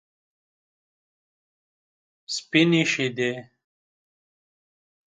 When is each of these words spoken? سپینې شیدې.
سپینې 2.35 2.83
شیدې. 2.91 3.31